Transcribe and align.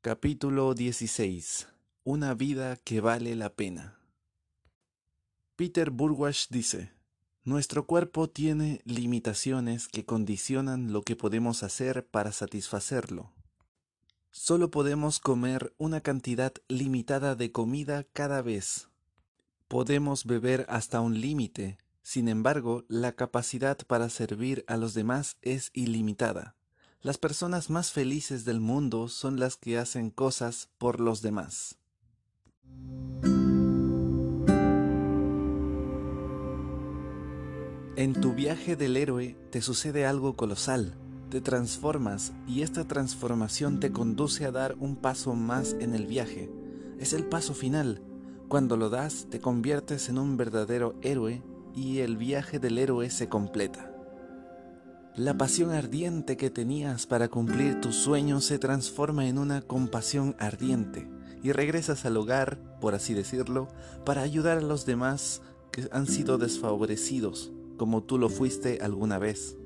Capítulo 0.00 0.74
16 0.74 1.66
Una 2.04 2.32
vida 2.32 2.76
que 2.76 3.00
vale 3.00 3.34
la 3.34 3.52
pena 3.52 3.98
Peter 5.56 5.90
Burwash 5.90 6.46
dice, 6.50 6.92
Nuestro 7.42 7.84
cuerpo 7.84 8.30
tiene 8.30 8.80
limitaciones 8.84 9.88
que 9.88 10.04
condicionan 10.04 10.92
lo 10.92 11.02
que 11.02 11.16
podemos 11.16 11.64
hacer 11.64 12.06
para 12.06 12.30
satisfacerlo. 12.30 13.32
Solo 14.30 14.70
podemos 14.70 15.18
comer 15.18 15.74
una 15.78 16.00
cantidad 16.00 16.52
limitada 16.68 17.34
de 17.34 17.50
comida 17.50 18.04
cada 18.12 18.40
vez. 18.40 18.90
Podemos 19.66 20.26
beber 20.26 20.64
hasta 20.68 21.00
un 21.00 21.20
límite, 21.20 21.76
sin 22.04 22.28
embargo, 22.28 22.84
la 22.86 23.16
capacidad 23.16 23.76
para 23.78 24.10
servir 24.10 24.64
a 24.68 24.76
los 24.76 24.94
demás 24.94 25.38
es 25.42 25.72
ilimitada. 25.74 26.57
Las 27.00 27.16
personas 27.16 27.70
más 27.70 27.92
felices 27.92 28.44
del 28.44 28.58
mundo 28.58 29.06
son 29.06 29.38
las 29.38 29.56
que 29.56 29.78
hacen 29.78 30.10
cosas 30.10 30.68
por 30.78 30.98
los 30.98 31.22
demás. 31.22 31.76
En 37.94 38.20
tu 38.20 38.34
viaje 38.34 38.74
del 38.74 38.96
héroe 38.96 39.36
te 39.50 39.62
sucede 39.62 40.06
algo 40.06 40.34
colosal, 40.34 40.96
te 41.30 41.40
transformas 41.40 42.32
y 42.48 42.62
esta 42.62 42.88
transformación 42.88 43.78
te 43.78 43.92
conduce 43.92 44.44
a 44.44 44.50
dar 44.50 44.74
un 44.80 44.96
paso 44.96 45.34
más 45.34 45.76
en 45.78 45.94
el 45.94 46.08
viaje. 46.08 46.50
Es 46.98 47.12
el 47.12 47.24
paso 47.26 47.54
final. 47.54 48.02
Cuando 48.48 48.76
lo 48.76 48.90
das 48.90 49.28
te 49.30 49.40
conviertes 49.40 50.08
en 50.08 50.18
un 50.18 50.36
verdadero 50.36 50.96
héroe 51.02 51.44
y 51.76 51.98
el 51.98 52.16
viaje 52.16 52.58
del 52.58 52.76
héroe 52.76 53.08
se 53.10 53.28
completa. 53.28 53.97
La 55.18 55.36
pasión 55.36 55.72
ardiente 55.72 56.36
que 56.36 56.48
tenías 56.48 57.08
para 57.08 57.26
cumplir 57.26 57.80
tus 57.80 57.96
sueños 57.96 58.44
se 58.44 58.60
transforma 58.60 59.26
en 59.26 59.38
una 59.38 59.62
compasión 59.62 60.36
ardiente 60.38 61.10
y 61.42 61.50
regresas 61.50 62.04
al 62.04 62.16
hogar, 62.16 62.78
por 62.80 62.94
así 62.94 63.14
decirlo, 63.14 63.66
para 64.04 64.22
ayudar 64.22 64.58
a 64.58 64.60
los 64.60 64.86
demás 64.86 65.42
que 65.72 65.88
han 65.90 66.06
sido 66.06 66.38
desfavorecidos, 66.38 67.50
como 67.78 68.04
tú 68.04 68.16
lo 68.16 68.28
fuiste 68.28 68.78
alguna 68.80 69.18
vez. 69.18 69.56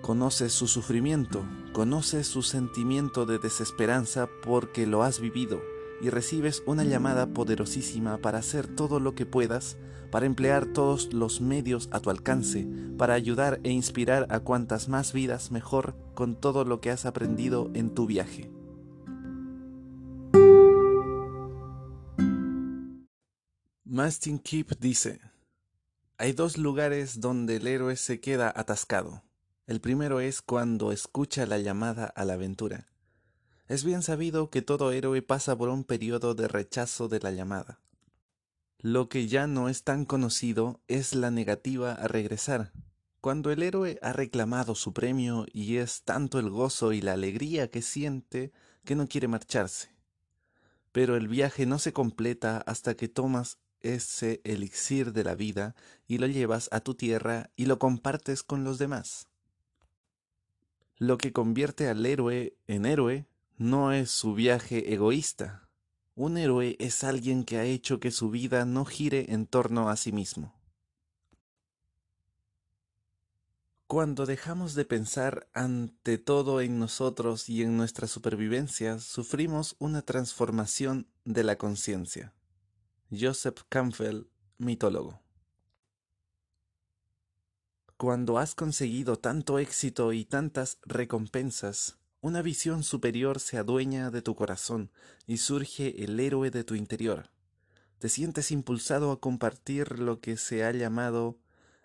Conoces 0.00 0.52
su 0.52 0.66
sufrimiento, 0.66 1.44
conoces 1.72 2.26
su 2.26 2.42
sentimiento 2.42 3.24
de 3.24 3.38
desesperanza 3.38 4.28
porque 4.42 4.84
lo 4.84 5.04
has 5.04 5.20
vivido 5.20 5.60
y 6.02 6.10
recibes 6.10 6.62
una 6.66 6.82
llamada 6.82 7.28
poderosísima 7.28 8.18
para 8.18 8.38
hacer 8.38 8.66
todo 8.66 8.98
lo 8.98 9.14
que 9.14 9.24
puedas, 9.24 9.78
para 10.10 10.26
emplear 10.26 10.66
todos 10.66 11.12
los 11.14 11.40
medios 11.40 11.88
a 11.92 12.00
tu 12.00 12.10
alcance, 12.10 12.66
para 12.98 13.14
ayudar 13.14 13.60
e 13.62 13.70
inspirar 13.70 14.26
a 14.30 14.40
cuantas 14.40 14.88
más 14.88 15.12
vidas 15.12 15.52
mejor 15.52 15.96
con 16.14 16.34
todo 16.34 16.64
lo 16.64 16.80
que 16.80 16.90
has 16.90 17.06
aprendido 17.06 17.70
en 17.74 17.94
tu 17.94 18.06
viaje. 18.06 18.50
Mastin 23.84 24.38
Keep 24.38 24.78
dice, 24.80 25.20
hay 26.18 26.32
dos 26.32 26.58
lugares 26.58 27.20
donde 27.20 27.56
el 27.56 27.66
héroe 27.66 27.96
se 27.96 28.20
queda 28.20 28.52
atascado. 28.54 29.22
El 29.66 29.80
primero 29.80 30.20
es 30.20 30.42
cuando 30.42 30.92
escucha 30.92 31.46
la 31.46 31.58
llamada 31.58 32.06
a 32.06 32.24
la 32.24 32.34
aventura. 32.34 32.91
Es 33.68 33.84
bien 33.84 34.02
sabido 34.02 34.50
que 34.50 34.62
todo 34.62 34.92
héroe 34.92 35.22
pasa 35.22 35.56
por 35.56 35.68
un 35.68 35.84
periodo 35.84 36.34
de 36.34 36.48
rechazo 36.48 37.08
de 37.08 37.20
la 37.20 37.30
llamada. 37.30 37.80
Lo 38.78 39.08
que 39.08 39.28
ya 39.28 39.46
no 39.46 39.68
es 39.68 39.84
tan 39.84 40.04
conocido 40.04 40.80
es 40.88 41.14
la 41.14 41.30
negativa 41.30 41.92
a 41.92 42.08
regresar. 42.08 42.72
Cuando 43.20 43.52
el 43.52 43.62
héroe 43.62 44.00
ha 44.02 44.12
reclamado 44.12 44.74
su 44.74 44.92
premio 44.92 45.46
y 45.52 45.76
es 45.76 46.02
tanto 46.02 46.40
el 46.40 46.50
gozo 46.50 46.92
y 46.92 47.00
la 47.00 47.12
alegría 47.12 47.70
que 47.70 47.80
siente 47.80 48.52
que 48.84 48.96
no 48.96 49.06
quiere 49.06 49.28
marcharse. 49.28 49.94
Pero 50.90 51.16
el 51.16 51.28
viaje 51.28 51.64
no 51.64 51.78
se 51.78 51.92
completa 51.92 52.58
hasta 52.66 52.94
que 52.96 53.08
tomas 53.08 53.58
ese 53.80 54.40
elixir 54.44 55.12
de 55.12 55.22
la 55.22 55.36
vida 55.36 55.76
y 56.08 56.18
lo 56.18 56.26
llevas 56.26 56.68
a 56.72 56.80
tu 56.80 56.94
tierra 56.94 57.50
y 57.54 57.66
lo 57.66 57.78
compartes 57.78 58.42
con 58.42 58.64
los 58.64 58.78
demás. 58.78 59.28
Lo 60.98 61.18
que 61.18 61.32
convierte 61.32 61.88
al 61.88 62.04
héroe 62.04 62.56
en 62.66 62.86
héroe 62.86 63.26
no 63.62 63.92
es 63.92 64.10
su 64.10 64.34
viaje 64.34 64.92
egoísta. 64.92 65.68
Un 66.16 66.36
héroe 66.36 66.76
es 66.80 67.04
alguien 67.04 67.44
que 67.44 67.58
ha 67.58 67.64
hecho 67.64 68.00
que 68.00 68.10
su 68.10 68.28
vida 68.28 68.64
no 68.64 68.84
gire 68.84 69.32
en 69.32 69.46
torno 69.46 69.88
a 69.88 69.96
sí 69.96 70.10
mismo. 70.10 70.52
Cuando 73.86 74.26
dejamos 74.26 74.74
de 74.74 74.84
pensar 74.84 75.48
ante 75.54 76.18
todo 76.18 76.60
en 76.60 76.80
nosotros 76.80 77.48
y 77.48 77.62
en 77.62 77.76
nuestra 77.76 78.08
supervivencia, 78.08 78.98
sufrimos 78.98 79.76
una 79.78 80.02
transformación 80.02 81.06
de 81.24 81.44
la 81.44 81.56
conciencia. 81.56 82.34
Joseph 83.10 83.62
Campbell, 83.68 84.24
mitólogo. 84.58 85.20
Cuando 87.96 88.38
has 88.38 88.56
conseguido 88.56 89.18
tanto 89.18 89.60
éxito 89.60 90.12
y 90.12 90.24
tantas 90.24 90.78
recompensas, 90.82 92.01
una 92.22 92.40
visión 92.40 92.84
superior 92.84 93.40
se 93.40 93.58
adueña 93.58 94.10
de 94.10 94.22
tu 94.22 94.36
corazón 94.36 94.90
y 95.26 95.38
surge 95.38 96.04
el 96.04 96.18
héroe 96.18 96.52
de 96.52 96.62
tu 96.62 96.76
interior. 96.76 97.30
Te 97.98 98.08
sientes 98.08 98.52
impulsado 98.52 99.10
a 99.10 99.20
compartir 99.20 99.98
lo 99.98 100.20
que 100.20 100.36
se 100.36 100.64
ha 100.64 100.70
llamado 100.70 101.36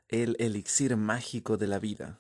el 0.08 0.36
elixir 0.40 0.96
mágico 0.96 1.58
de 1.58 1.68
la 1.68 1.80
vida. 1.80 2.20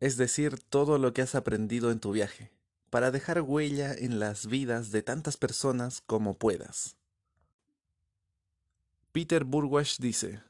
Es 0.00 0.18
decir, 0.18 0.58
todo 0.60 0.98
lo 0.98 1.14
que 1.14 1.22
has 1.22 1.34
aprendido 1.34 1.90
en 1.90 1.98
tu 1.98 2.12
viaje, 2.12 2.52
para 2.90 3.10
dejar 3.10 3.40
huella 3.40 3.94
en 3.94 4.20
las 4.20 4.46
vidas 4.46 4.90
de 4.90 5.02
tantas 5.02 5.38
personas 5.38 6.02
como 6.02 6.34
puedas. 6.34 6.96
Peter 9.12 9.44
Burwash 9.44 9.96
dice, 9.98 10.42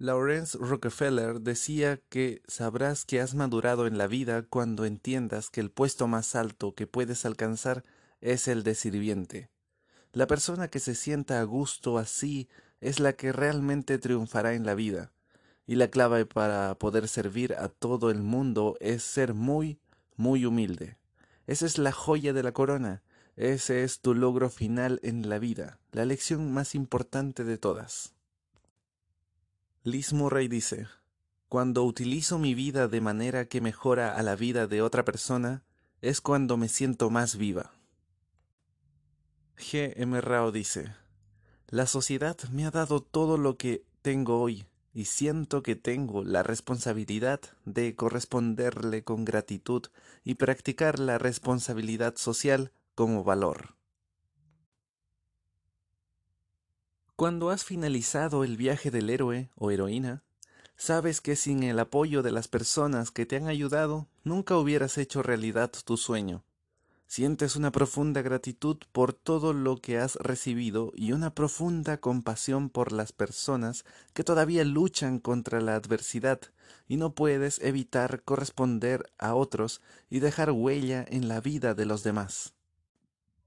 Lawrence 0.00 0.56
Rockefeller 0.56 1.40
decía 1.40 2.00
que 2.08 2.40
sabrás 2.46 3.04
que 3.04 3.20
has 3.20 3.34
madurado 3.34 3.88
en 3.88 3.98
la 3.98 4.06
vida 4.06 4.42
cuando 4.42 4.84
entiendas 4.84 5.50
que 5.50 5.60
el 5.60 5.72
puesto 5.72 6.06
más 6.06 6.36
alto 6.36 6.72
que 6.76 6.86
puedes 6.86 7.26
alcanzar 7.26 7.84
es 8.20 8.46
el 8.46 8.62
de 8.62 8.76
sirviente. 8.76 9.50
La 10.12 10.28
persona 10.28 10.68
que 10.68 10.78
se 10.78 10.94
sienta 10.94 11.40
a 11.40 11.42
gusto 11.42 11.98
así 11.98 12.48
es 12.80 13.00
la 13.00 13.14
que 13.14 13.32
realmente 13.32 13.98
triunfará 13.98 14.54
en 14.54 14.64
la 14.64 14.76
vida, 14.76 15.10
y 15.66 15.74
la 15.74 15.88
clave 15.88 16.26
para 16.26 16.76
poder 16.78 17.08
servir 17.08 17.54
a 17.54 17.68
todo 17.68 18.12
el 18.12 18.22
mundo 18.22 18.76
es 18.78 19.02
ser 19.02 19.34
muy, 19.34 19.80
muy 20.14 20.44
humilde. 20.44 20.96
Esa 21.48 21.66
es 21.66 21.76
la 21.76 21.90
joya 21.90 22.32
de 22.32 22.44
la 22.44 22.52
corona, 22.52 23.02
ese 23.34 23.82
es 23.82 23.98
tu 23.98 24.14
logro 24.14 24.48
final 24.48 25.00
en 25.02 25.28
la 25.28 25.40
vida, 25.40 25.80
la 25.90 26.04
lección 26.04 26.52
más 26.52 26.76
importante 26.76 27.42
de 27.42 27.58
todas. 27.58 28.14
Liz 29.90 30.12
Murray 30.12 30.48
dice, 30.48 30.86
Cuando 31.48 31.82
utilizo 31.84 32.38
mi 32.38 32.54
vida 32.54 32.88
de 32.88 33.00
manera 33.00 33.46
que 33.46 33.62
mejora 33.62 34.14
a 34.14 34.22
la 34.22 34.36
vida 34.36 34.66
de 34.66 34.82
otra 34.82 35.02
persona, 35.02 35.64
es 36.02 36.20
cuando 36.20 36.58
me 36.58 36.68
siento 36.68 37.08
más 37.08 37.36
viva. 37.36 37.72
G. 39.56 39.94
M. 39.96 40.20
Rao 40.20 40.52
dice, 40.52 40.94
La 41.68 41.86
sociedad 41.86 42.36
me 42.52 42.66
ha 42.66 42.70
dado 42.70 43.00
todo 43.00 43.38
lo 43.38 43.56
que 43.56 43.82
tengo 44.02 44.42
hoy 44.42 44.66
y 44.92 45.06
siento 45.06 45.62
que 45.62 45.74
tengo 45.74 46.22
la 46.22 46.42
responsabilidad 46.42 47.40
de 47.64 47.96
corresponderle 47.96 49.04
con 49.04 49.24
gratitud 49.24 49.86
y 50.22 50.34
practicar 50.34 50.98
la 50.98 51.16
responsabilidad 51.16 52.16
social 52.16 52.72
como 52.94 53.24
valor. 53.24 53.77
Cuando 57.18 57.50
has 57.50 57.64
finalizado 57.64 58.44
el 58.44 58.56
viaje 58.56 58.92
del 58.92 59.10
héroe 59.10 59.50
o 59.56 59.72
heroína, 59.72 60.22
sabes 60.76 61.20
que 61.20 61.34
sin 61.34 61.64
el 61.64 61.80
apoyo 61.80 62.22
de 62.22 62.30
las 62.30 62.46
personas 62.46 63.10
que 63.10 63.26
te 63.26 63.34
han 63.34 63.48
ayudado, 63.48 64.06
nunca 64.22 64.56
hubieras 64.56 64.98
hecho 64.98 65.20
realidad 65.24 65.72
tu 65.84 65.96
sueño. 65.96 66.44
Sientes 67.08 67.56
una 67.56 67.72
profunda 67.72 68.22
gratitud 68.22 68.76
por 68.92 69.14
todo 69.14 69.52
lo 69.52 69.78
que 69.78 69.98
has 69.98 70.14
recibido 70.14 70.92
y 70.94 71.10
una 71.10 71.34
profunda 71.34 71.96
compasión 71.96 72.70
por 72.70 72.92
las 72.92 73.10
personas 73.10 73.84
que 74.14 74.22
todavía 74.22 74.62
luchan 74.62 75.18
contra 75.18 75.60
la 75.60 75.74
adversidad 75.74 76.40
y 76.86 76.98
no 76.98 77.16
puedes 77.16 77.60
evitar 77.62 78.22
corresponder 78.22 79.10
a 79.18 79.34
otros 79.34 79.82
y 80.08 80.20
dejar 80.20 80.52
huella 80.52 81.04
en 81.08 81.26
la 81.26 81.40
vida 81.40 81.74
de 81.74 81.84
los 81.84 82.04
demás. 82.04 82.54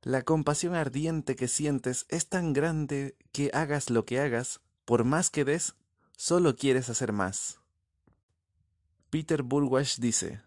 La 0.04 0.24
compasión 0.24 0.74
ardiente 0.74 1.36
que 1.36 1.48
sientes 1.48 2.08
es 2.10 2.28
tan 2.28 2.54
grande 2.54 3.16
que 3.32 3.52
hagas 3.54 3.92
lo 3.92 4.04
que 4.04 4.20
hagas, 4.20 4.60
por 4.84 5.04
más 5.04 5.30
que 5.30 5.46
des, 5.46 5.76
solo 6.18 6.56
quieres 6.56 6.90
hacer 6.90 7.14
más. 7.14 7.60
Peter 9.12 9.44
Burwash 9.44 10.00
dice, 10.00 10.42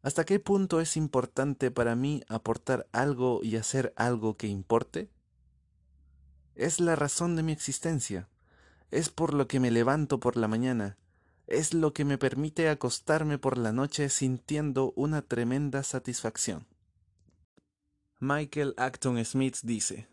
¿Hasta 0.00 0.24
qué 0.24 0.40
punto 0.40 0.80
es 0.80 0.96
importante 0.96 1.70
para 1.70 1.96
mí 1.96 2.22
aportar 2.28 2.88
algo 2.92 3.40
y 3.42 3.56
hacer 3.56 3.92
algo 3.94 4.38
que 4.38 4.46
importe? 4.46 5.10
Es 6.54 6.80
la 6.80 6.96
razón 6.96 7.36
de 7.36 7.42
mi 7.42 7.52
existencia, 7.52 8.30
es 8.90 9.10
por 9.10 9.34
lo 9.34 9.48
que 9.48 9.60
me 9.60 9.70
levanto 9.70 10.18
por 10.18 10.38
la 10.38 10.48
mañana, 10.48 10.96
es 11.46 11.74
lo 11.74 11.92
que 11.92 12.06
me 12.06 12.16
permite 12.16 12.70
acostarme 12.70 13.36
por 13.36 13.58
la 13.58 13.72
noche 13.72 14.08
sintiendo 14.08 14.94
una 14.96 15.20
tremenda 15.20 15.82
satisfacción. 15.82 16.66
Michael 18.20 18.74
Acton 18.76 19.24
Smith 19.24 19.58
dice, 19.62 20.08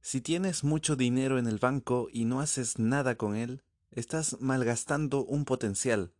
Si 0.00 0.20
tienes 0.20 0.64
mucho 0.64 0.96
dinero 0.96 1.38
en 1.38 1.46
el 1.46 1.58
banco 1.58 2.08
y 2.12 2.24
no 2.24 2.40
haces 2.40 2.80
nada 2.80 3.14
con 3.14 3.36
él, 3.36 3.62
estás 3.92 4.40
malgastando 4.40 5.24
un 5.24 5.44
potencial. 5.44 6.12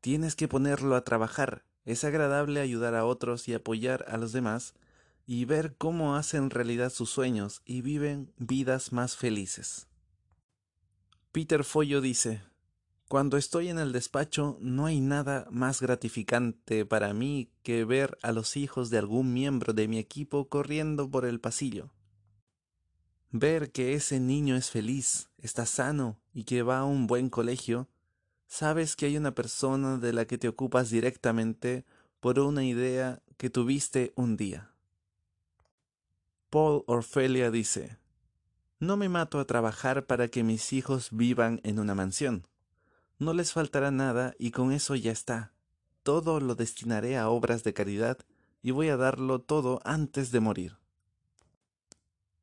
Tienes 0.00 0.34
que 0.34 0.48
ponerlo 0.48 0.96
a 0.96 1.04
trabajar. 1.04 1.64
Es 1.84 2.02
agradable 2.02 2.60
ayudar 2.60 2.96
a 2.96 3.04
otros 3.04 3.46
y 3.46 3.54
apoyar 3.54 4.06
a 4.08 4.16
los 4.16 4.32
demás 4.32 4.74
y 5.24 5.44
ver 5.44 5.76
cómo 5.76 6.16
hacen 6.16 6.50
realidad 6.50 6.90
sus 6.90 7.10
sueños 7.10 7.62
y 7.64 7.82
viven 7.82 8.32
vidas 8.38 8.92
más 8.92 9.16
felices. 9.16 9.86
Peter 11.30 11.62
Follo 11.62 12.00
dice, 12.00 12.42
cuando 13.08 13.38
estoy 13.38 13.70
en 13.70 13.78
el 13.78 13.92
despacho 13.92 14.58
no 14.60 14.84
hay 14.84 15.00
nada 15.00 15.48
más 15.50 15.80
gratificante 15.80 16.84
para 16.84 17.14
mí 17.14 17.50
que 17.62 17.86
ver 17.86 18.18
a 18.22 18.32
los 18.32 18.58
hijos 18.58 18.90
de 18.90 18.98
algún 18.98 19.32
miembro 19.32 19.72
de 19.72 19.88
mi 19.88 19.98
equipo 19.98 20.50
corriendo 20.50 21.10
por 21.10 21.24
el 21.24 21.40
pasillo. 21.40 21.90
Ver 23.30 23.72
que 23.72 23.94
ese 23.94 24.20
niño 24.20 24.56
es 24.56 24.70
feliz, 24.70 25.30
está 25.38 25.64
sano 25.64 26.20
y 26.34 26.44
que 26.44 26.62
va 26.62 26.80
a 26.80 26.84
un 26.84 27.06
buen 27.06 27.30
colegio, 27.30 27.88
sabes 28.46 28.94
que 28.94 29.06
hay 29.06 29.16
una 29.16 29.34
persona 29.34 29.96
de 29.96 30.12
la 30.12 30.26
que 30.26 30.36
te 30.36 30.48
ocupas 30.48 30.90
directamente 30.90 31.86
por 32.20 32.38
una 32.38 32.64
idea 32.64 33.22
que 33.38 33.48
tuviste 33.48 34.12
un 34.16 34.36
día. 34.36 34.74
Paul 36.50 36.84
Orfelia 36.86 37.50
dice, 37.50 37.96
No 38.78 38.98
me 38.98 39.08
mato 39.08 39.40
a 39.40 39.46
trabajar 39.46 40.06
para 40.06 40.28
que 40.28 40.44
mis 40.44 40.74
hijos 40.74 41.08
vivan 41.10 41.60
en 41.64 41.78
una 41.78 41.94
mansión 41.94 42.46
no 43.18 43.32
les 43.32 43.52
faltará 43.52 43.90
nada 43.90 44.34
y 44.38 44.52
con 44.52 44.72
eso 44.72 44.94
ya 44.94 45.12
está. 45.12 45.52
Todo 46.02 46.40
lo 46.40 46.54
destinaré 46.54 47.16
a 47.16 47.28
obras 47.28 47.64
de 47.64 47.74
caridad 47.74 48.18
y 48.62 48.70
voy 48.70 48.88
a 48.88 48.96
darlo 48.96 49.40
todo 49.40 49.80
antes 49.84 50.30
de 50.30 50.40
morir. 50.40 50.78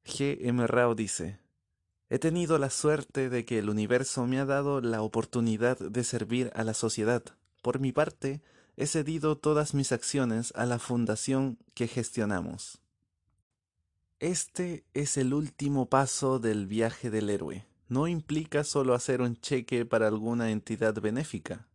G. 0.06 0.38
M. 0.42 0.68
Rao 0.68 0.94
dice, 0.94 1.40
He 2.10 2.20
tenido 2.20 2.60
la 2.60 2.70
suerte 2.70 3.30
de 3.30 3.46
que 3.46 3.60
el 3.60 3.70
universo 3.70 4.28
me 4.28 4.40
ha 4.40 4.46
dado 4.46 4.82
la 4.82 5.02
oportunidad 5.02 5.80
de 5.80 6.04
servir 6.04 6.52
a 6.54 6.64
la 6.64 6.74
sociedad. 6.74 7.24
Por 7.62 7.80
mi 7.80 7.92
parte, 7.92 8.44
he 8.78 8.86
cedido 8.86 9.38
todas 9.38 9.74
mis 9.74 9.92
acciones 9.92 10.54
a 10.56 10.66
la 10.66 10.78
fundación 10.78 11.58
que 11.74 11.88
gestionamos. 11.88 12.80
Este 14.20 14.86
es 14.94 15.18
el 15.18 15.34
último 15.34 15.90
paso 15.90 16.40
del 16.40 16.68
viaje 16.68 17.10
del 17.10 17.30
héroe 17.30 17.66
no 17.88 18.08
implica 18.08 18.64
solo 18.64 18.94
hacer 18.94 19.22
un 19.22 19.40
cheque 19.40 19.86
para 19.86 20.08
alguna 20.08 20.52
entidad 20.52 20.94
benéfica. 21.02 21.68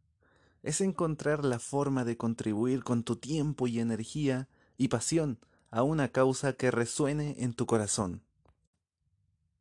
Es 0.63 0.81
encontrar 0.81 1.45
la 1.45 1.59
forma 1.59 2.05
de 2.05 2.17
contribuir 2.17 2.85
con 2.85 3.03
tu 3.05 3.17
tiempo 3.17 3.67
y 3.67 3.81
energía 3.81 4.49
y 4.77 4.89
pasión 4.89 5.39
a 5.71 5.83
una 5.83 6.09
causa 6.09 6.53
que 6.53 6.71
resuene 6.71 7.37
en 7.39 7.55
tu 7.55 7.67
corazón. 7.67 8.23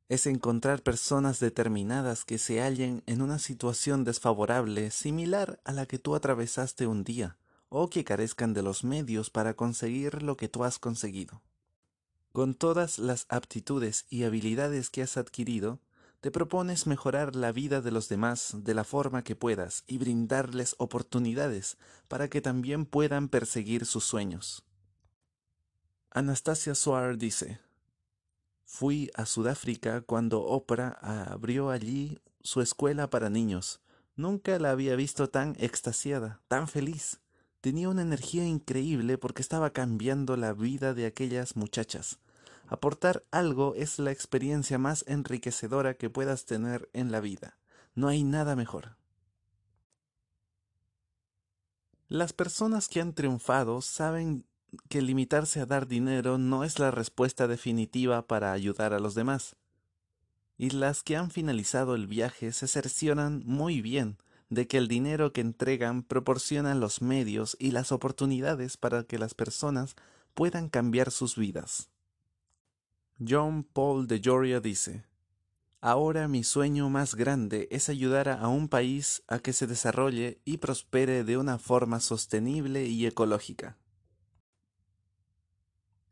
Es 0.10 0.26
encontrar 0.26 0.82
personas 0.82 1.40
determinadas 1.40 2.26
que 2.26 2.40
se 2.40 2.62
hallen 2.62 3.04
en 3.06 3.22
una 3.22 3.38
situación 3.38 4.04
desfavorable 4.04 4.90
similar 4.90 5.62
a 5.66 5.72
la 5.72 5.86
que 5.86 6.00
tú 6.00 6.16
atravesaste 6.16 6.88
un 6.88 7.04
día, 7.04 7.38
o 7.70 7.92
que 7.92 8.04
carezcan 8.04 8.54
de 8.56 8.64
los 8.64 8.84
medios 8.84 9.30
para 9.30 9.54
conseguir 9.54 10.24
lo 10.24 10.36
que 10.36 10.50
tú 10.50 10.64
has 10.64 10.80
conseguido. 10.80 11.44
Con 12.32 12.56
todas 12.56 12.98
las 12.98 13.28
aptitudes 13.30 14.08
y 14.10 14.24
habilidades 14.24 14.90
que 14.90 15.04
has 15.04 15.18
adquirido, 15.18 15.80
te 16.22 16.32
propones 16.32 16.86
mejorar 16.86 17.36
la 17.36 17.52
vida 17.52 17.82
de 17.82 17.92
los 17.92 18.10
demás 18.10 18.56
de 18.58 18.74
la 18.74 18.84
forma 18.84 19.24
que 19.24 19.36
puedas 19.36 19.84
y 19.88 19.98
brindarles 19.98 20.76
oportunidades 20.78 21.78
para 22.08 22.30
que 22.30 22.42
también 22.42 22.86
puedan 22.86 23.30
perseguir 23.30 23.86
sus 23.86 24.04
sueños. 24.04 24.64
Anastasia 26.12 26.76
Soar 26.76 27.18
dice, 27.18 27.60
Fui 28.66 29.10
a 29.16 29.26
Sudáfrica 29.26 30.02
cuando 30.02 30.42
Oprah 30.42 30.98
abrió 31.02 31.70
allí 31.70 32.20
su 32.42 32.62
escuela 32.62 33.10
para 33.10 33.30
niños. 33.30 33.82
Nunca 34.16 34.60
la 34.60 34.72
había 34.72 34.96
visto 34.96 35.30
tan 35.30 35.56
extasiada, 35.60 36.42
tan 36.48 36.68
feliz. 36.68 37.20
Tenía 37.62 37.90
una 37.90 38.02
energía 38.02 38.46
increíble 38.46 39.18
porque 39.18 39.42
estaba 39.42 39.72
cambiando 39.72 40.38
la 40.38 40.54
vida 40.54 40.94
de 40.94 41.06
aquellas 41.06 41.56
muchachas. 41.56 42.20
Aportar 42.70 43.24
algo 43.32 43.74
es 43.76 43.98
la 43.98 44.12
experiencia 44.12 44.78
más 44.78 45.04
enriquecedora 45.08 45.96
que 45.96 46.12
puedas 46.12 46.46
tener 46.46 46.88
en 46.94 47.12
la 47.12 47.20
vida. 47.20 47.58
No 47.96 48.08
hay 48.08 48.24
nada 48.24 48.56
mejor. 48.56 48.96
Las 52.08 52.32
personas 52.32 52.88
que 52.88 53.02
han 53.02 53.14
triunfado 53.14 53.82
saben 53.82 54.46
que 54.88 55.02
limitarse 55.02 55.62
a 55.62 55.66
dar 55.66 55.88
dinero 55.88 56.38
no 56.38 56.64
es 56.64 56.78
la 56.78 56.92
respuesta 56.92 57.48
definitiva 57.48 58.28
para 58.28 58.52
ayudar 58.52 58.94
a 58.94 59.00
los 59.00 59.16
demás. 59.16 59.56
Y 60.56 60.70
las 60.70 61.02
que 61.02 61.18
han 61.18 61.32
finalizado 61.32 61.96
el 61.96 62.06
viaje 62.06 62.52
se 62.52 62.68
cercioran 62.68 63.42
muy 63.46 63.82
bien 63.82 64.18
de 64.50 64.68
que 64.68 64.78
el 64.78 64.88
dinero 64.88 65.34
que 65.34 65.42
entregan 65.42 66.04
proporciona 66.04 66.76
los 66.76 67.02
medios 67.02 67.58
y 67.60 67.72
las 67.72 67.92
oportunidades 67.92 68.78
para 68.78 69.04
que 69.04 69.18
las 69.18 69.34
personas 69.34 69.96
puedan 70.36 70.70
cambiar 70.70 71.10
sus 71.10 71.36
vidas. 71.36 71.90
John 73.20 73.64
Paul 73.64 74.08
de 74.08 74.22
Joria 74.24 74.62
dice, 74.62 75.04
Ahora 75.82 76.28
mi 76.28 76.44
sueño 76.44 76.90
más 76.90 77.16
grande 77.16 77.68
es 77.72 77.90
ayudar 77.90 78.30
a 78.30 78.48
un 78.48 78.70
país 78.70 79.24
a 79.28 79.40
que 79.40 79.54
se 79.54 79.68
desarrolle 79.68 80.42
y 80.46 80.58
prospere 80.58 81.24
de 81.24 81.38
una 81.38 81.58
forma 81.58 82.00
sostenible 82.00 82.86
y 82.86 83.06
ecológica. 83.06 83.78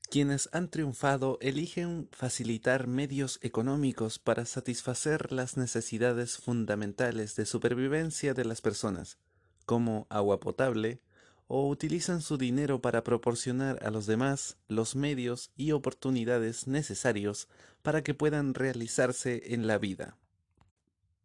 Quienes 0.09 0.49
han 0.53 0.69
triunfado 0.69 1.37
eligen 1.41 2.07
facilitar 2.11 2.87
medios 2.87 3.39
económicos 3.41 4.19
para 4.19 4.45
satisfacer 4.45 5.33
las 5.33 5.57
necesidades 5.57 6.37
fundamentales 6.37 7.35
de 7.35 7.45
supervivencia 7.45 8.33
de 8.33 8.45
las 8.45 8.61
personas, 8.61 9.17
como 9.65 10.07
agua 10.09 10.39
potable, 10.39 11.01
o 11.47 11.67
utilizan 11.67 12.21
su 12.21 12.37
dinero 12.37 12.81
para 12.81 13.03
proporcionar 13.03 13.83
a 13.85 13.89
los 13.89 14.05
demás 14.05 14.57
los 14.67 14.95
medios 14.95 15.51
y 15.55 15.71
oportunidades 15.71 16.67
necesarios 16.67 17.47
para 17.81 18.03
que 18.03 18.13
puedan 18.13 18.53
realizarse 18.53 19.53
en 19.53 19.65
la 19.65 19.77
vida. 19.77 20.17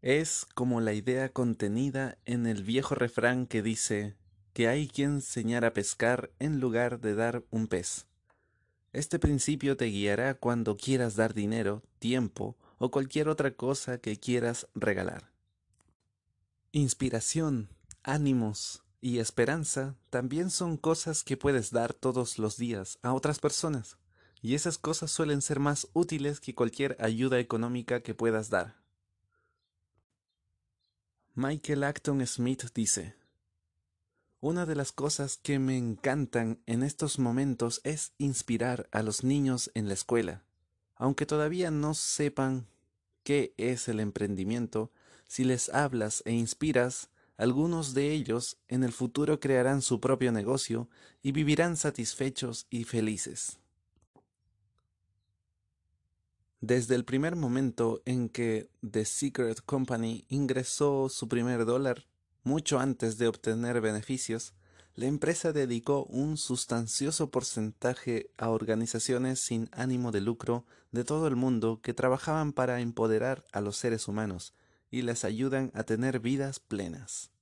Es 0.01 0.47
como 0.55 0.81
la 0.81 0.93
idea 0.93 1.29
contenida 1.29 2.19
en 2.25 2.47
el 2.47 2.63
viejo 2.65 2.95
refrán 2.95 3.47
que 3.47 3.63
dice 3.63 4.17
que 4.53 4.69
hay 4.69 4.89
quien 4.89 5.15
enseñar 5.15 5.65
a 5.65 5.73
pescar 5.73 6.31
en 6.39 6.61
lugar 6.61 7.01
de 7.01 7.15
dar 7.15 7.45
un 7.51 7.69
pez. 7.69 8.07
Este 8.93 9.19
principio 9.19 9.77
te 9.77 9.87
guiará 9.87 10.35
cuando 10.35 10.77
quieras 10.77 11.17
dar 11.17 11.35
dinero, 11.35 11.83
tiempo 11.99 12.57
o 12.79 12.91
cualquier 12.91 13.29
otra 13.29 13.55
cosa 13.55 13.99
que 13.99 14.19
quieras 14.19 14.69
regalar. 14.75 15.31
Inspiración, 16.73 17.71
ánimos, 18.03 18.83
y 19.03 19.19
esperanza 19.19 19.97
también 20.11 20.49
son 20.49 20.77
cosas 20.77 21.25
que 21.25 21.37
puedes 21.37 21.73
dar 21.73 21.93
todos 21.93 22.39
los 22.39 22.57
días 22.57 23.01
a 23.03 23.13
otras 23.13 23.41
personas, 23.41 23.99
y 24.41 24.55
esas 24.55 24.79
cosas 24.79 25.11
suelen 25.11 25.43
ser 25.43 25.59
más 25.59 25.89
útiles 25.93 26.39
que 26.39 26.55
cualquier 26.55 26.97
ayuda 27.01 27.41
económica 27.41 28.01
que 28.01 28.15
puedas 28.15 28.49
dar. 28.49 28.81
Michael 31.35 31.83
Acton 31.83 32.25
Smith 32.27 32.67
dice, 32.75 33.17
Una 34.41 34.67
de 34.67 34.77
las 34.77 34.93
cosas 34.93 35.37
que 35.37 35.59
me 35.59 35.77
encantan 35.77 36.63
en 36.67 36.85
estos 36.85 37.19
momentos 37.19 37.81
es 37.83 38.13
inspirar 38.19 38.89
a 38.93 39.03
los 39.03 39.25
niños 39.25 39.73
en 39.75 39.89
la 39.89 39.95
escuela. 39.95 40.45
Aunque 40.95 41.27
todavía 41.27 41.73
no 41.73 41.95
sepan 41.95 42.69
qué 43.25 43.53
es 43.57 43.89
el 43.89 43.99
emprendimiento, 43.99 44.93
si 45.27 45.43
les 45.43 45.71
hablas 45.71 46.23
e 46.25 46.33
inspiras, 46.33 47.11
algunos 47.37 47.95
de 47.95 48.13
ellos 48.13 48.59
en 48.69 48.85
el 48.85 48.93
futuro 48.93 49.41
crearán 49.41 49.83
su 49.83 50.01
propio 50.01 50.33
negocio 50.33 50.89
y 51.23 51.33
vivirán 51.33 51.77
satisfechos 51.77 52.67
y 52.71 52.85
felices. 52.85 53.59
Desde 56.61 56.95
el 56.95 57.05
primer 57.05 57.35
momento 57.35 58.03
en 58.05 58.29
que 58.29 58.69
The 58.89 59.05
Secret 59.05 59.61
Company 59.65 60.25
ingresó 60.29 61.09
su 61.09 61.29
primer 61.29 61.65
dólar, 61.65 62.07
mucho 62.45 62.79
antes 62.79 63.19
de 63.19 63.27
obtener 63.27 63.81
beneficios, 63.81 64.55
la 64.95 65.07
empresa 65.07 65.53
dedicó 65.53 66.05
un 66.05 66.37
sustancioso 66.37 67.31
porcentaje 67.31 68.31
a 68.37 68.51
organizaciones 68.51 69.41
sin 69.41 69.69
ánimo 69.73 70.13
de 70.13 70.21
lucro 70.21 70.67
de 70.93 71.03
todo 71.03 71.27
el 71.27 71.35
mundo 71.35 71.81
que 71.83 71.95
trabajaban 71.95 72.53
para 72.53 72.81
empoderar 72.81 73.43
a 73.53 73.61
los 73.61 73.77
seres 73.77 74.07
humanos 74.07 74.55
y 74.93 75.03
les 75.03 75.25
ayudan 75.25 75.73
a 75.75 75.83
tener 75.83 76.21
vidas 76.21 76.61
plenas. 76.61 77.33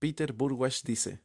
Peter 0.00 0.32
Burwash 0.32 0.82
dice, 0.82 1.20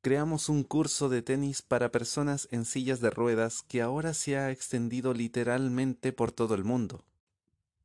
Creamos 0.00 0.48
un 0.48 0.62
curso 0.62 1.10
de 1.10 1.20
tenis 1.20 1.60
para 1.60 1.90
personas 1.90 2.48
en 2.50 2.64
sillas 2.64 3.00
de 3.00 3.10
ruedas 3.10 3.64
que 3.66 3.82
ahora 3.82 4.14
se 4.14 4.38
ha 4.38 4.50
extendido 4.50 5.12
literalmente 5.12 6.12
por 6.12 6.32
todo 6.32 6.54
el 6.54 6.64
mundo. 6.64 7.04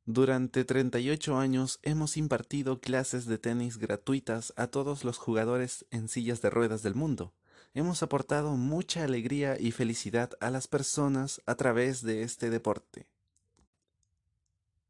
Durante 0.05 0.63
38 0.63 1.37
años 1.37 1.79
hemos 1.81 2.15
impartido 2.15 2.79
clases 2.79 3.25
de 3.25 3.39
tenis 3.39 3.77
gratuitas 3.77 4.53
a 4.55 4.67
todos 4.67 5.03
los 5.03 5.17
jugadores 5.17 5.85
en 5.89 6.07
sillas 6.07 6.41
de 6.41 6.51
ruedas 6.51 6.83
del 6.83 6.93
mundo. 6.93 7.33
Hemos 7.73 8.03
aportado 8.03 8.55
mucha 8.55 9.03
alegría 9.03 9.57
y 9.59 9.71
felicidad 9.71 10.29
a 10.39 10.51
las 10.51 10.67
personas 10.67 11.41
a 11.47 11.55
través 11.55 12.03
de 12.03 12.21
este 12.21 12.51
deporte. 12.51 13.07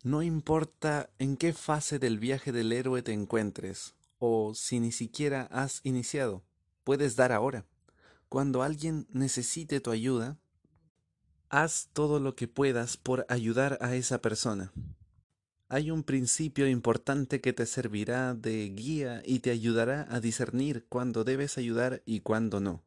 No 0.03 0.22
importa 0.22 1.10
en 1.17 1.38
qué 1.38 1.53
fase 1.53 1.98
del 1.98 2.19
viaje 2.19 2.51
del 2.51 2.72
héroe 2.72 3.01
te 3.01 3.13
encuentres, 3.13 3.95
o 4.19 4.53
si 4.53 4.79
ni 4.79 4.91
siquiera 4.91 5.48
has 5.51 5.81
iniciado, 5.83 6.43
puedes 6.83 7.15
dar 7.15 7.31
ahora. 7.31 7.65
Cuando 8.29 8.62
alguien 8.62 9.07
necesite 9.12 9.79
tu 9.79 9.91
ayuda, 9.91 10.38
haz 11.50 11.89
todo 11.93 12.19
lo 12.19 12.36
que 12.36 12.48
puedas 12.48 12.98
por 12.98 13.25
ayudar 13.29 13.77
a 13.81 13.95
esa 13.95 14.22
persona 14.22 14.72
hay 15.74 15.89
un 15.89 16.03
principio 16.03 16.67
importante 16.67 17.41
que 17.41 17.51
te 17.51 17.65
servirá 17.65 18.36
de 18.36 18.69
guía 18.69 19.24
y 19.25 19.39
te 19.39 19.50
ayudará 19.50 20.05
a 20.07 20.19
discernir 20.19 20.86
cuándo 20.88 21.24
debes 21.24 21.57
ayudar 21.57 22.03
y 22.05 22.19
cuándo 22.19 22.60
no. 22.60 22.83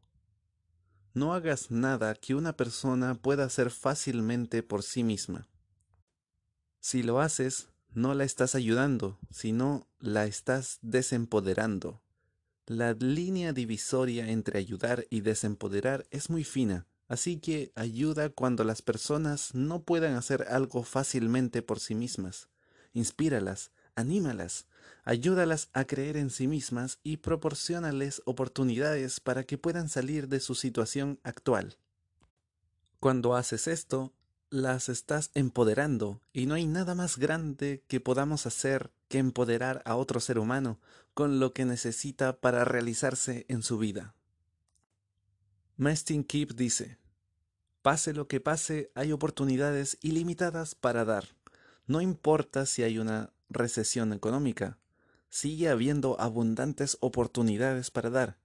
No 1.13 1.35
hagas 1.35 1.73
nada 1.73 2.15
que 2.15 2.37
una 2.37 2.57
persona 2.57 3.17
pueda 3.17 3.43
hacer 3.43 3.73
fácilmente 3.73 4.63
por 4.63 4.85
sí 4.85 5.03
misma. 5.03 5.49
Si 6.87 7.03
lo 7.03 7.21
haces, 7.21 7.67
no 7.95 8.15
la 8.15 8.23
estás 8.23 8.55
ayudando, 8.55 9.19
sino 9.33 9.89
la 9.99 10.25
estás 10.25 10.79
desempoderando. 10.83 12.01
La 12.65 12.93
línea 12.93 13.53
divisoria 13.53 14.31
entre 14.31 14.61
ayudar 14.61 15.05
y 15.11 15.23
desempoderar 15.23 16.07
es 16.13 16.31
muy 16.31 16.45
fina, 16.45 16.87
así 17.09 17.41
que 17.41 17.73
ayuda 17.75 18.29
cuando 18.29 18.63
las 18.63 18.83
personas 18.83 19.53
no 19.53 19.83
puedan 19.83 20.15
hacer 20.15 20.47
algo 20.49 20.85
fácilmente 20.85 21.61
por 21.61 21.81
sí 21.81 21.97
mismas 21.97 22.49
inspíralas, 22.93 23.73
anímalas, 23.97 24.69
ayúdalas 25.03 25.71
a 25.73 25.87
creer 25.87 26.17
en 26.17 26.31
sí 26.31 26.47
mismas 26.47 27.01
y 27.03 27.17
proporcionales 27.17 28.23
oportunidades 28.27 29.19
para 29.19 29.43
que 29.43 29.59
puedan 29.59 29.89
salir 29.89 30.29
de 30.29 30.39
su 30.39 30.55
situación 30.55 31.19
actual. 31.25 31.79
Cuando 33.01 33.35
haces 33.35 33.67
esto, 33.67 34.13
las 34.51 34.89
estás 34.89 35.31
empoderando 35.35 36.21
y 36.33 36.47
no 36.47 36.55
hay 36.55 36.67
nada 36.67 36.95
más 36.95 37.19
grande 37.19 37.83
que 37.89 38.01
podamos 38.01 38.47
hacer 38.47 38.91
que 39.09 39.19
empoderar 39.19 39.83
a 39.85 39.97
otro 39.97 40.21
ser 40.21 40.39
humano 40.39 40.79
con 41.15 41.41
lo 41.41 41.53
que 41.53 41.65
necesita 41.65 42.39
para 42.39 42.65
realizarse 42.65 43.47
en 43.49 43.63
su 43.63 43.79
vida. 43.79 44.15
Mestin 45.77 46.25
Keep 46.25 46.55
dice, 46.55 46.99
Pase 47.83 48.13
lo 48.13 48.27
que 48.27 48.41
pase, 48.41 48.91
hay 48.95 49.13
oportunidades 49.13 49.99
ilimitadas 50.01 50.75
para 50.75 51.05
dar. 51.05 51.37
No 51.87 52.01
importa 52.01 52.67
si 52.67 52.83
hay 52.83 52.99
una 52.99 53.33
recesión 53.49 54.13
económica, 54.13 54.79
sigue 55.29 55.69
habiendo 55.69 56.21
abundantes 56.21 56.97
oportunidades 57.01 57.91
para 57.93 58.11
dar. 58.11 58.39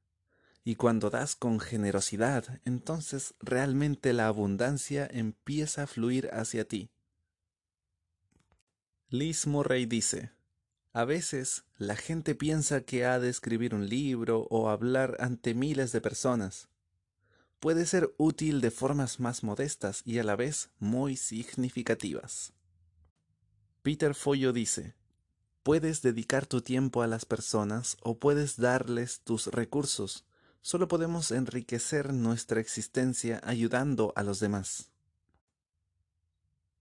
Y 0.63 0.75
cuando 0.75 1.09
das 1.09 1.35
con 1.35 1.59
generosidad, 1.59 2.59
entonces 2.65 3.33
realmente 3.39 4.13
la 4.13 4.27
abundancia 4.27 5.07
empieza 5.11 5.83
a 5.83 5.87
fluir 5.87 6.29
hacia 6.33 6.67
ti. 6.67 6.91
Liz 9.09 9.47
Murray 9.47 9.85
dice, 9.85 10.31
a 10.93 11.05
veces 11.05 11.63
la 11.77 11.95
gente 11.95 12.35
piensa 12.35 12.81
que 12.81 13.05
ha 13.05 13.19
de 13.19 13.29
escribir 13.29 13.73
un 13.73 13.87
libro 13.87 14.47
o 14.49 14.69
hablar 14.69 15.17
ante 15.19 15.53
miles 15.53 15.91
de 15.93 16.01
personas. 16.01 16.67
Puede 17.59 17.85
ser 17.85 18.13
útil 18.17 18.59
de 18.59 18.71
formas 18.71 19.19
más 19.19 19.43
modestas 19.43 20.01
y 20.05 20.19
a 20.19 20.23
la 20.23 20.35
vez 20.35 20.69
muy 20.79 21.15
significativas. 21.15 22.53
Peter 23.81 24.15
Follo 24.15 24.51
dice, 24.51 24.95
puedes 25.63 26.01
dedicar 26.01 26.45
tu 26.45 26.61
tiempo 26.61 27.01
a 27.01 27.07
las 27.07 27.25
personas 27.25 27.97
o 28.01 28.19
puedes 28.19 28.57
darles 28.57 29.21
tus 29.21 29.47
recursos. 29.47 30.25
Solo 30.61 30.87
podemos 30.87 31.31
enriquecer 31.31 32.13
nuestra 32.13 32.59
existencia 32.59 33.41
ayudando 33.43 34.13
a 34.15 34.23
los 34.23 34.39
demás. 34.39 34.91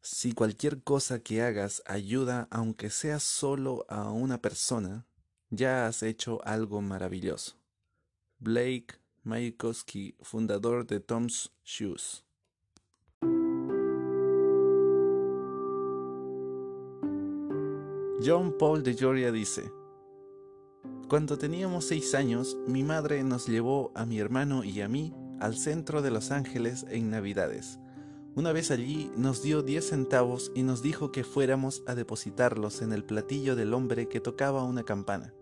Si 0.02 0.32
cualquier 0.32 0.82
cosa 0.82 1.20
que 1.20 1.42
hagas 1.42 1.82
ayuda 1.87 2.46
aunque 2.50 2.90
sea 2.90 3.20
solo 3.20 3.87
a 3.88 4.10
una 4.10 4.40
persona, 4.40 5.06
ya 5.50 5.87
has 5.87 6.02
hecho 6.02 6.40
algo 6.44 6.80
maravilloso. 6.80 7.56
Blake 8.38 9.00
Maykowski, 9.25 10.14
fundador 10.22 10.87
de 10.87 11.00
Tom's 11.00 11.50
Shoes. 11.64 12.25
John 18.22 18.54
Paul 18.58 18.82
de 18.82 18.94
Georgia 18.94 19.32
dice, 19.32 19.70
Cuando 21.11 21.38
teníamos 21.38 21.87
seis 21.87 22.14
años, 22.14 22.57
mi 22.69 22.85
madre 22.85 23.25
nos 23.25 23.49
llevó 23.49 23.90
a 23.97 24.07
mi 24.07 24.21
hermano 24.21 24.62
y 24.62 24.81
a 24.81 24.87
mí 24.87 25.12
al 25.40 25.57
centro 25.57 26.02
de 26.02 26.12
Los 26.12 26.31
Ángeles 26.31 26.87
en 26.88 27.11
Navidades. 27.11 27.81
Una 28.37 28.52
vez 28.52 28.71
allí 28.71 29.11
nos 29.17 29.43
dio 29.43 29.62
diez 29.62 29.88
centavos 29.88 30.52
y 30.55 30.62
nos 30.62 30.83
dijo 30.83 31.11
que 31.11 31.25
fuéramos 31.25 31.83
a 31.88 31.97
depositarlos 31.97 32.81
en 32.81 32.93
el 32.93 33.02
platillo 33.02 33.57
del 33.57 33.75
hombre 33.75 34.07
que 34.07 34.21
tocaba 34.21 34.62
una 34.62 34.85
campana. 34.85 35.35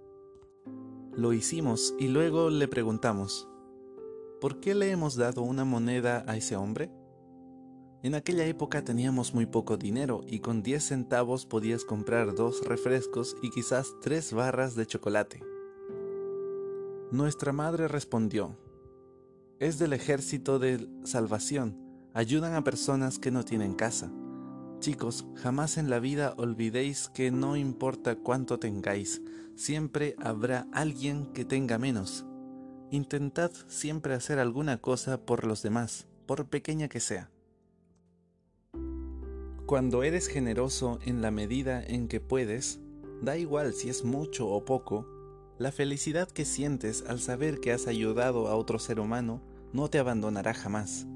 Lo 1.13 1.35
hicimos 1.35 1.95
y 1.99 2.09
luego 2.09 2.49
le 2.49 2.67
preguntamos, 2.67 3.47
¿por 4.41 4.61
qué 4.61 4.75
le 4.75 4.91
hemos 4.91 5.17
dado 5.17 5.43
una 5.43 5.67
moneda 5.67 6.25
a 6.27 6.39
ese 6.39 6.57
hombre? 6.57 6.91
En 8.03 8.15
aquella 8.15 8.47
época 8.47 8.85
teníamos 8.85 9.35
muy 9.35 9.45
poco 9.45 9.77
dinero 9.77 10.23
y 10.27 10.41
con 10.41 10.63
10 10.63 10.83
centavos 10.83 11.45
podías 11.45 11.85
comprar 11.85 12.35
dos 12.35 12.65
refrescos 12.65 13.37
y 13.43 13.51
quizás 13.51 13.93
tres 14.01 14.33
barras 14.33 14.75
de 14.75 14.87
chocolate. 14.87 15.58
Nuestra 17.11 17.53
madre 17.53 17.89
respondió, 17.89 18.55
es 19.61 19.79
del 19.79 19.95
ejército 19.95 20.59
de 20.59 20.87
salvación, 21.05 21.75
ayudan 22.13 22.55
a 22.55 22.63
personas 22.63 23.19
que 23.19 23.31
no 23.31 23.47
tienen 23.47 23.73
casa. 23.73 24.13
Chicos, 24.81 25.27
jamás 25.37 25.79
en 25.79 25.89
la 25.89 26.01
vida 26.01 26.35
olvidéis 26.37 27.09
que 27.09 27.31
no 27.31 27.57
importa 27.57 28.17
cuánto 28.17 28.59
tengáis, 28.59 29.23
siempre 29.57 30.17
habrá 30.19 30.67
alguien 30.71 31.33
que 31.33 31.47
tenga 31.47 31.79
menos. 31.79 32.27
Intentad 32.91 33.53
siempre 33.69 34.13
hacer 34.13 34.39
alguna 34.39 34.77
cosa 34.77 35.25
por 35.25 35.47
los 35.47 35.63
demás, 35.63 36.07
por 36.27 36.47
pequeña 36.51 36.89
que 36.89 37.01
sea. 37.01 37.31
Cuando 39.65 40.03
eres 40.03 40.29
generoso 40.29 40.99
en 41.07 41.23
la 41.23 41.31
medida 41.31 41.83
en 41.83 42.07
que 42.07 42.21
puedes, 42.21 42.81
da 43.23 43.39
igual 43.39 43.73
si 43.73 43.89
es 43.89 44.05
mucho 44.05 44.47
o 44.49 44.67
poco, 44.67 45.18
la 45.59 45.73
felicidad 45.73 46.29
que 46.29 46.45
sientes 46.45 47.05
al 47.09 47.21
saber 47.21 47.61
que 47.61 47.73
has 47.73 47.87
ayudado 47.87 48.49
a 48.49 48.57
otro 48.57 48.79
ser 48.79 49.01
humano 49.01 49.43
no 49.73 49.89
te 49.91 49.99
abandonará 49.99 50.55
jamás. 50.55 51.07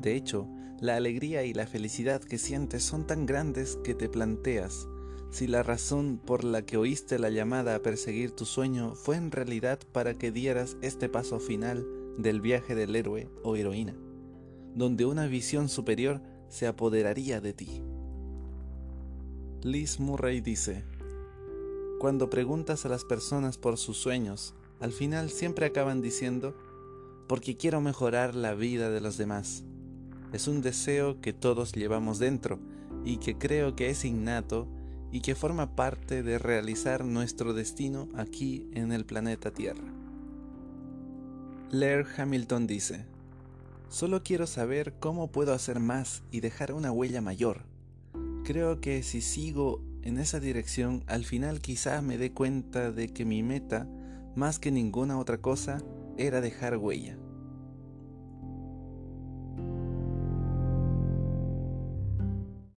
De 0.00 0.16
hecho, 0.16 0.48
la 0.80 0.96
alegría 0.96 1.44
y 1.44 1.54
la 1.54 1.66
felicidad 1.66 2.20
que 2.20 2.38
sientes 2.38 2.82
son 2.82 3.06
tan 3.06 3.26
grandes 3.26 3.78
que 3.84 3.94
te 3.94 4.08
planteas 4.08 4.88
si 5.32 5.46
la 5.46 5.62
razón 5.62 6.20
por 6.22 6.44
la 6.44 6.60
que 6.62 6.76
oíste 6.76 7.18
la 7.18 7.30
llamada 7.30 7.74
a 7.74 7.78
perseguir 7.78 8.32
tu 8.32 8.44
sueño 8.44 8.94
fue 8.94 9.16
en 9.16 9.30
realidad 9.30 9.78
para 9.90 10.12
que 10.12 10.30
dieras 10.30 10.76
este 10.82 11.08
paso 11.08 11.40
final 11.40 11.86
del 12.18 12.42
viaje 12.42 12.74
del 12.74 12.94
héroe 12.94 13.30
o 13.42 13.56
heroína, 13.56 13.94
donde 14.74 15.06
una 15.06 15.26
visión 15.26 15.70
superior 15.70 16.20
se 16.50 16.66
apoderaría 16.66 17.40
de 17.40 17.54
ti. 17.54 17.82
Liz 19.62 19.98
Murray 20.00 20.42
dice, 20.42 20.84
Cuando 22.02 22.28
preguntas 22.28 22.84
a 22.84 22.88
las 22.88 23.04
personas 23.04 23.58
por 23.58 23.78
sus 23.78 23.96
sueños, 23.96 24.56
al 24.80 24.90
final 24.90 25.30
siempre 25.30 25.66
acaban 25.66 26.02
diciendo, 26.02 26.52
porque 27.28 27.56
quiero 27.56 27.80
mejorar 27.80 28.34
la 28.34 28.54
vida 28.54 28.90
de 28.90 29.00
los 29.00 29.18
demás. 29.18 29.62
Es 30.32 30.48
un 30.48 30.62
deseo 30.62 31.20
que 31.20 31.32
todos 31.32 31.70
llevamos 31.70 32.18
dentro 32.18 32.58
y 33.04 33.18
que 33.18 33.38
creo 33.38 33.76
que 33.76 33.88
es 33.88 34.04
innato 34.04 34.66
y 35.12 35.20
que 35.20 35.36
forma 35.36 35.76
parte 35.76 36.24
de 36.24 36.40
realizar 36.40 37.04
nuestro 37.04 37.54
destino 37.54 38.08
aquí 38.16 38.68
en 38.72 38.90
el 38.90 39.04
planeta 39.04 39.52
Tierra. 39.52 39.94
Laird 41.70 42.08
Hamilton 42.18 42.66
dice, 42.66 43.06
Solo 43.90 44.24
quiero 44.24 44.48
saber 44.48 44.94
cómo 44.98 45.30
puedo 45.30 45.54
hacer 45.54 45.78
más 45.78 46.24
y 46.32 46.40
dejar 46.40 46.72
una 46.72 46.90
huella 46.90 47.20
mayor 47.20 47.70
Creo 48.44 48.80
que 48.80 49.04
si 49.04 49.20
sigo 49.20 49.80
en 50.02 50.18
esa 50.18 50.40
dirección, 50.40 51.04
al 51.06 51.24
final 51.24 51.60
quizá 51.60 52.02
me 52.02 52.18
dé 52.18 52.32
cuenta 52.32 52.90
de 52.90 53.08
que 53.08 53.24
mi 53.24 53.42
meta, 53.42 53.86
más 54.34 54.58
que 54.58 54.70
ninguna 54.70 55.18
otra 55.18 55.38
cosa, 55.38 55.82
era 56.16 56.40
dejar 56.40 56.76
huella. 56.76 57.16